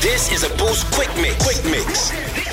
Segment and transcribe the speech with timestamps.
[0.00, 1.44] This is a Boost Quick Mix.
[1.44, 2.49] Quick Mix.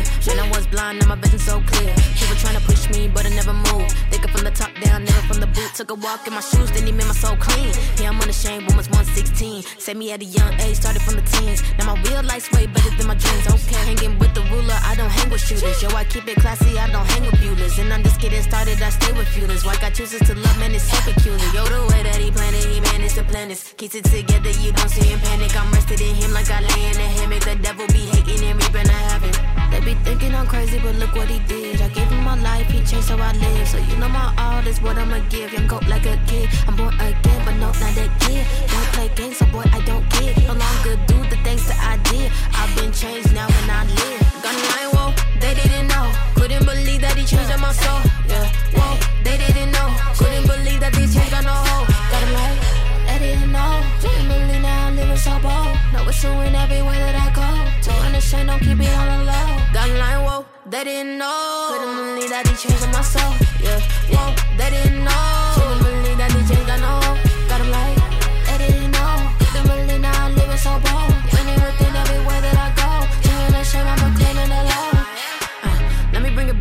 [0.00, 0.36] Clear.
[0.36, 1.94] When I was blind, now my vision so clear.
[2.16, 3.92] People trying to push me, but I never moved.
[4.10, 5.70] Thinking from the top down, never from the boot.
[5.74, 7.72] Took a walk in my shoes, then he made my soul clean.
[8.00, 9.62] Yeah, I'm unashamed, Romans 116.
[9.78, 11.62] Saved me at a young age, started from the teens.
[11.78, 13.46] Now my real life's way better than my dreams.
[13.46, 15.82] Okay, hanging with the ruler, I don't hang with shooters.
[15.82, 17.78] Yo, I keep it classy, I don't hang with butlers.
[17.78, 19.64] And I'm just getting started, I stay with feelers.
[19.64, 21.38] Why God chooses to love, man, it's so peculiar.
[21.54, 23.74] Yo, the way that he planned it, he managed to plan this.
[23.76, 25.54] Keeps it together, you don't see him panic.
[25.56, 27.44] I'm rested in him like I lay in a hammock.
[27.44, 29.49] The devil be hating and reaping a havoc.
[29.70, 31.80] They be thinking I'm crazy, but look what he did.
[31.80, 33.68] I gave him my life, he changed how I live.
[33.68, 35.52] So you know my all is what I'ma give.
[35.52, 36.48] Young goat like a kid.
[36.66, 38.44] I'm born again, but no, not that kid.
[38.70, 40.36] Don't play games, so boy, I don't kid.
[40.46, 42.32] No longer do the things that I did.
[42.52, 44.20] I've been changed now and I live.
[44.42, 46.10] Gun line, whoa, they didn't know.
[46.34, 48.00] Couldn't believe that he changed my soul.
[48.26, 49.88] Yeah, whoa, they didn't know.
[50.18, 51.88] Couldn't believe that this change got no hope.
[52.10, 52.79] Got him like,
[53.10, 55.76] They didn't know, believe now I'm living so bold.
[55.92, 57.48] Know it's a win everywhere that I go.
[57.84, 59.72] To understand, don't keep it on the low.
[59.74, 61.66] gun line, whoa, they didn't know.
[61.70, 63.34] Couldn't believe that he changed my soul.
[63.60, 63.80] Yeah,
[64.14, 65.39] whoa, they didn't know.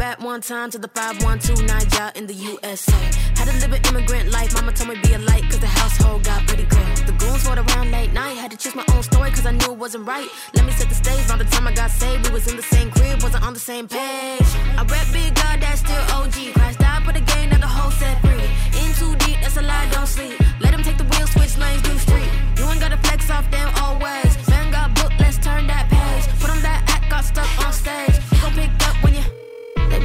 [0.10, 2.98] Back one time to the 512 Niger in the USA.
[3.38, 6.24] Had to live an immigrant life, mama told me be a light, cause the household
[6.24, 6.90] got pretty grim.
[7.06, 9.72] The goons fought around late night, had to choose my own story, cause I knew
[9.72, 10.28] it wasn't right.
[10.56, 12.64] Let me set the stage, by the time I got saved, we was in the
[12.64, 14.50] same crib, wasn't on the same page.
[14.80, 16.38] I rap big God, that's still OG.
[16.58, 18.50] Christ died for the game, that the whole set free.
[18.82, 20.40] In too deep, that's a lie, don't sleep.
[20.60, 22.32] Let him take the wheel, switch lanes, do street.
[22.58, 24.32] You ain't gotta flex off them always.
[24.50, 26.26] Man got book, let's turn that page.
[26.42, 28.09] Put on that act, got stuck on stage.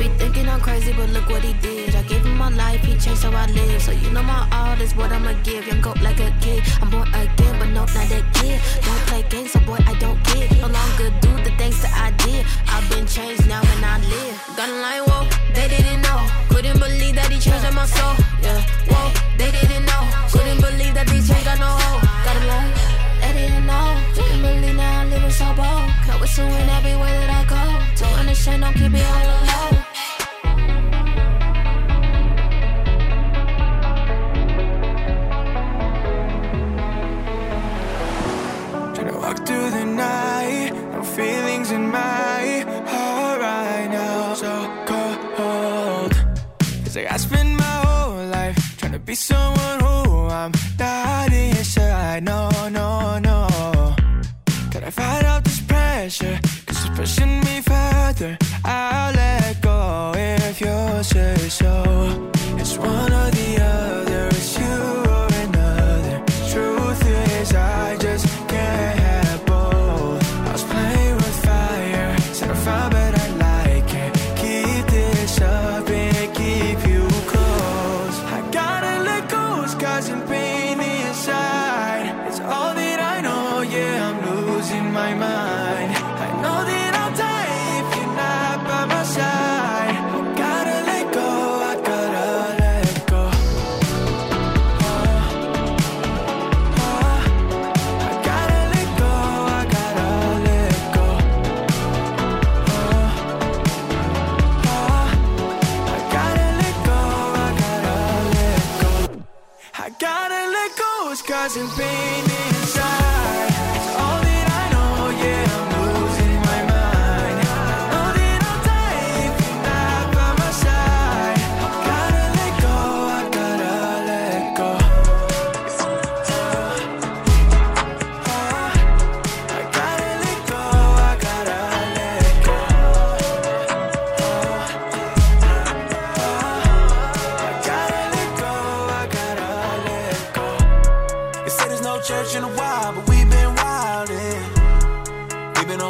[0.09, 1.95] Be thinking I'm crazy, but look what he did.
[1.95, 3.83] I gave him my life, he changed how I live.
[3.83, 5.67] So you know my all is what I'ma give.
[5.67, 6.63] Young goat like a kid.
[6.81, 8.24] I'm born again, but no, not that
[49.15, 52.25] be someone who I'm not inside.
[52.25, 52.54] No,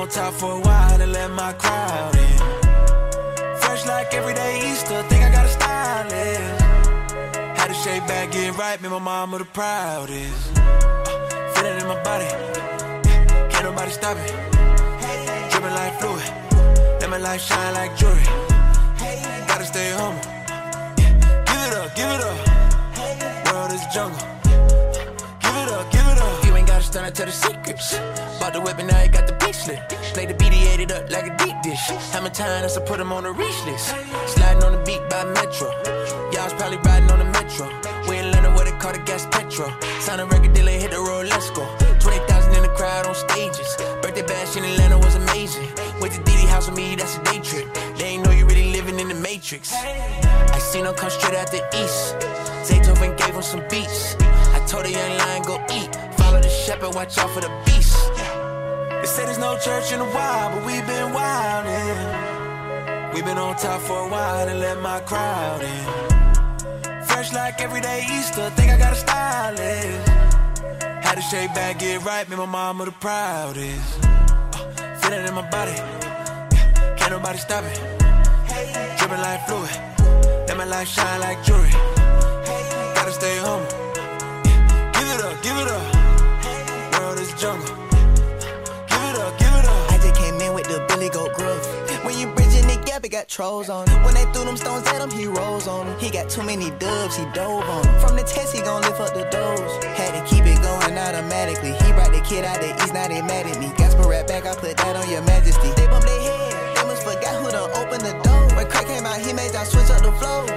[0.04, 2.38] on top for a while and let my crowd in.
[3.60, 6.60] Fresh like everyday Easter, think I got a stylist.
[7.58, 10.58] Had to shake back, get right, make my mama the proudest.
[10.58, 12.28] Uh, it in my body,
[13.50, 14.32] can't nobody stop it.
[15.50, 16.28] Dripping like fluid,
[17.00, 18.24] let my life shine like jewelry.
[19.48, 20.20] Gotta stay humble.
[21.48, 22.38] Give it up, give it up.
[23.46, 24.26] World is jungle.
[25.40, 26.03] Give it up, give
[26.96, 27.98] ain't gotta tell the secrets.
[28.38, 29.88] Bought the and now I got the beat slip.
[30.14, 31.90] Play the he ate it up like a deep dish.
[32.12, 33.94] How many times I put him on the reach list?
[34.26, 35.70] Sliding on the beat by Metro.
[36.30, 37.66] Y'all was probably riding on the Metro.
[38.08, 39.70] We in London where they call the gas petrol.
[40.00, 41.66] Sign a record deal and hit the road, let's go.
[41.98, 43.76] 20,000 in the crowd on stages.
[44.02, 45.66] Birthday bash in Atlanta was amazing.
[46.00, 47.66] Went to Diddy house with me, that's a day trip.
[47.98, 49.72] They ain't know you really living in the Matrix.
[49.74, 52.14] I seen him come straight out the east.
[52.68, 54.14] Zaytoven gave him some beats.
[54.74, 55.94] Told young lion go eat.
[56.18, 57.94] Follow the shepherd, watch out for the beast.
[59.00, 63.14] They say there's no church in the wild, but we've been wildin'.
[63.14, 65.84] We've been on top for a while and let my crowd in.
[67.04, 70.08] Fresh like everyday Easter, think I got a stylist.
[71.06, 74.02] Had to shake back, get right, make my mama the proudest.
[74.02, 77.78] Uh, feel it in my body, yeah, can't nobody stop it.
[78.98, 79.70] Dripping like fluid,
[80.48, 81.70] let my light shine like jewelry.
[82.96, 83.83] Gotta stay humble,
[85.44, 85.84] give it up.
[86.96, 87.76] World is jungle.
[88.88, 89.92] Give it up, give it up.
[89.92, 91.60] I just came in with the Billy Goat gruff.
[92.02, 93.96] When you bridging the gap, it got trolls on it.
[94.04, 96.00] When they threw them stones at him, he rolls on them.
[96.00, 98.00] He got too many dubs, he dove on them.
[98.00, 99.84] From the test, he gon' lift up the doors.
[100.00, 101.72] Had to keep it going automatically.
[101.72, 103.70] He brought the kid out the east, now they mad at me.
[103.76, 105.68] Gasper rap back, I put that on your majesty.
[105.76, 108.56] They bump their head, they must forgot who done opened the door.
[108.56, 110.53] When crack came out, he made y'all switch up the flow.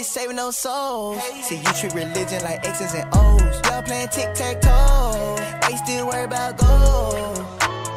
[0.00, 1.22] Really saving no souls.
[1.42, 3.60] See, you treat religion like X's and O's.
[3.64, 5.36] Y'all playing tic tac toe.
[5.68, 7.36] They still worry about gold.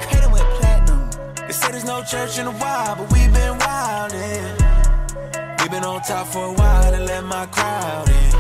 [0.08, 1.10] Cradle with platinum.
[1.48, 4.44] They say there's no church in a while, but we've been wildin'.
[5.60, 8.32] We've been on top for a while and let my crowd in.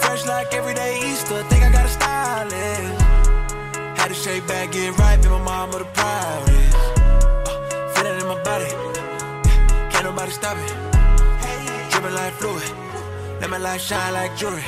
[0.00, 3.02] Fresh like everyday Easter, think I got a stylist.
[3.98, 6.76] Had to shake back, get right, be my mama the proudest.
[7.46, 8.70] Uh, feel it in my body,
[9.92, 10.99] can't nobody stop it.
[12.00, 12.62] Dripping like fluid,
[13.42, 14.62] let my light shine like jewelry.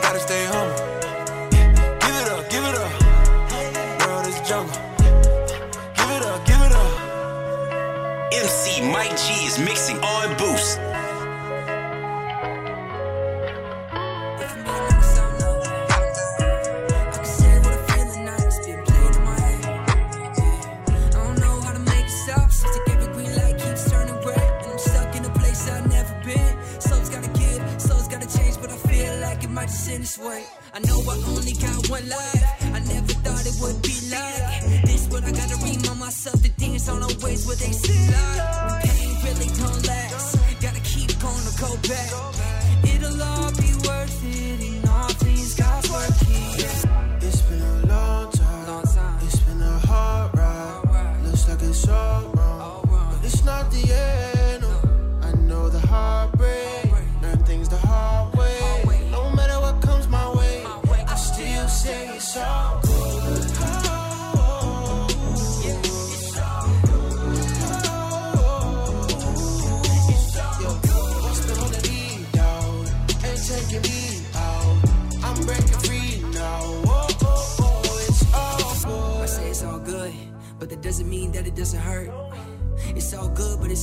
[0.00, 0.76] Gotta stay humble,
[1.50, 4.06] give it up, give it up.
[4.06, 4.78] World is jungle.
[5.96, 8.32] Give it up, give it up.
[8.32, 10.78] MC Mike G is mixing on boost.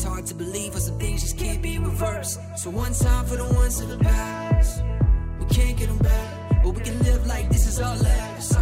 [0.01, 2.39] It's hard to believe, for some things just can't be reversed.
[2.57, 4.81] So one time for the ones in the past,
[5.39, 8.57] we can't get them back, but we can live like this is our last.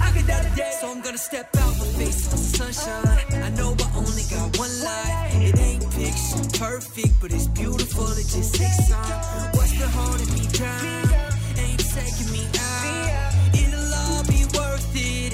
[0.00, 3.42] I could die today, so I'm gonna step out my face the sunshine.
[3.42, 5.34] I know I only got one life.
[5.42, 8.06] It ain't picture perfect, but it's beautiful.
[8.12, 9.50] It just takes time.
[9.54, 10.84] What's the holding me down?
[11.58, 13.34] Ain't taking me out.
[13.58, 15.32] It'll all be worth it,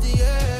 [0.00, 0.53] But it's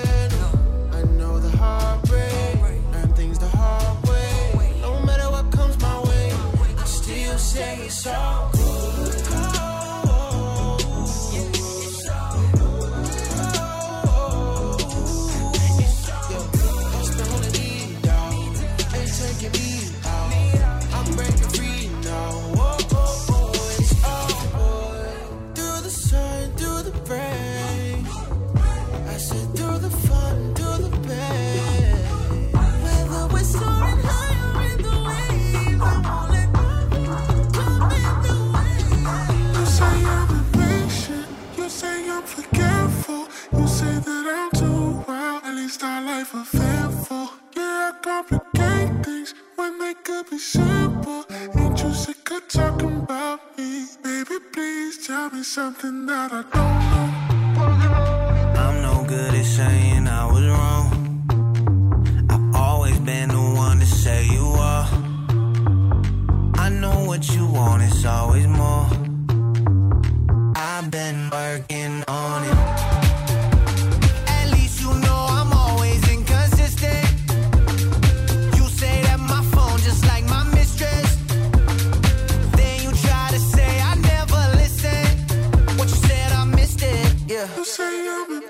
[87.74, 88.43] say I'm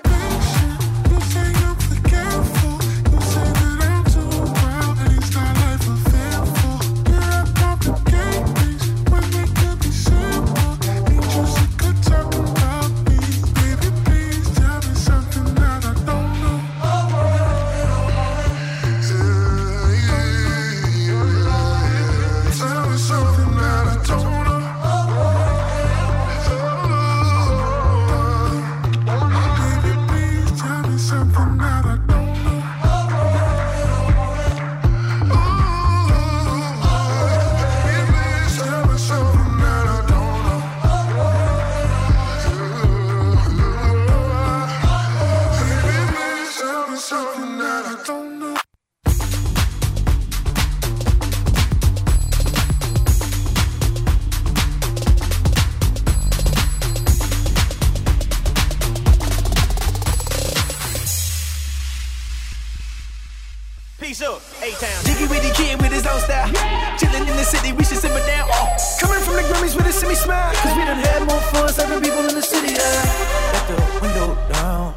[66.25, 66.97] kid with his own style.
[66.97, 68.47] Chillin' in the city, we should simmer down.
[68.51, 68.67] Oh.
[68.99, 70.53] Coming from the Grammys with a semi smile.
[70.55, 72.73] Cause we done had more fun serving people in the city.
[72.73, 73.53] Yeah.
[73.53, 74.95] Let the window down.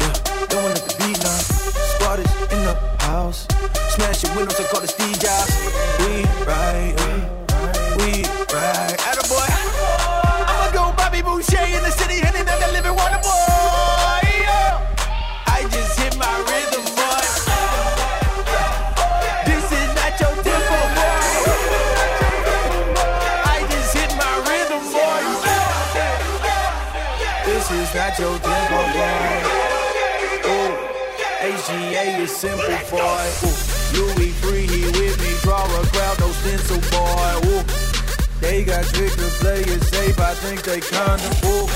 [0.00, 0.12] Yeah,
[0.48, 1.40] don't wanna let the beat down.
[1.96, 2.74] Squad is in the
[3.04, 3.46] house.
[3.94, 5.52] Smash your windows and call the Steve Jobs.
[6.00, 6.94] We right,
[28.42, 29.62] not boy.
[30.48, 30.72] Ooh,
[31.42, 33.24] HGA is simple, boy.
[33.46, 33.56] Ooh,
[33.96, 35.32] Louis free, he with me.
[35.42, 37.48] Draw a crowd, no stencil, boy.
[37.48, 37.62] Ooh,
[38.40, 40.18] they got tricked to play it safe.
[40.18, 41.28] I think they kinda.
[41.46, 41.66] Ooh.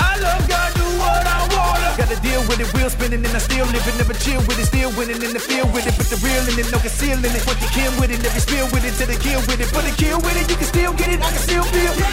[0.00, 1.96] I love God, do what I wanna.
[1.96, 3.96] Gotta deal with it, wheel spinning, and I still living.
[3.96, 5.94] Never chill with it, still winning in the field with it.
[5.96, 7.44] But the real in it, no concealing it.
[7.46, 9.70] What you kill with it, never spill with it, till they kill with it.
[9.72, 12.09] But the kill with it, you can still get it, I can still feel.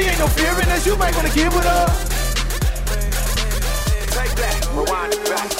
[0.00, 0.86] Really ain't no fear in us.
[0.86, 1.90] You might wanna give it up.
[4.16, 5.50] Take that, rewind it back.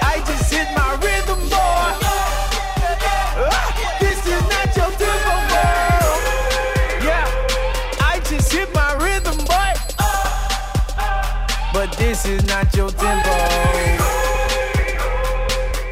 [0.00, 1.92] I just hit my rhythm, boy.
[3.52, 6.14] Ah, This is not your tempo, girl.
[7.04, 7.28] Yeah,
[8.00, 9.72] I just hit my rhythm, boy.
[11.74, 13.36] But this is not your tempo.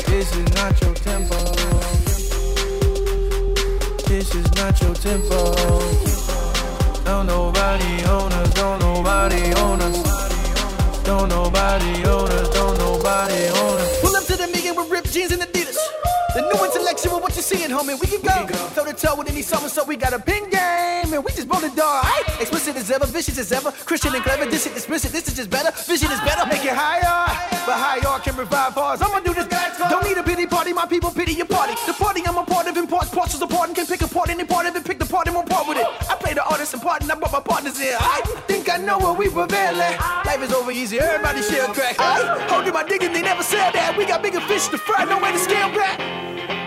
[0.06, 1.36] This is not your tempo.
[4.08, 5.83] This is not your tempo.
[16.94, 17.98] New intellectual, what you seeing, homie?
[18.00, 18.46] We can go.
[18.74, 21.12] Toe to toe with any summer, so we got a pin game.
[21.12, 22.00] And we just blow the door?
[22.40, 23.72] Explicit as ever, vicious as ever.
[23.72, 25.02] Christian and clever, this shit dismiss.
[25.02, 25.70] This is just better.
[25.86, 27.26] Vision is better, make it higher.
[27.66, 29.02] But higher can revive bars.
[29.02, 29.46] I'ma do this.
[29.90, 31.74] Don't need a pity party, my people pity your party.
[31.86, 34.66] The party I'm a part of, imports parts apart and can pick apart any part
[34.66, 35.86] of it, pick the part and won't part with it.
[36.08, 37.96] I play the artist and part and I brought my partners in.
[37.98, 40.26] I think I know where we prevail at.
[40.26, 41.96] Life is over easy, everybody share a crack.
[41.98, 43.96] I holding my and they never said that.
[43.98, 46.63] We got bigger fish to fry, no way to scale back.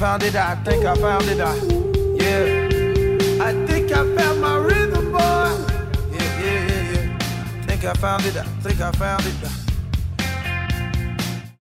[0.00, 1.54] Found it, I think I found it, I.
[2.16, 3.44] Yeah.
[3.44, 5.18] I think I found my rhythm, boy.
[6.10, 7.66] Yeah, yeah, yeah, yeah.
[7.66, 9.34] Think I found it, I think I found it.
[9.44, 9.59] I.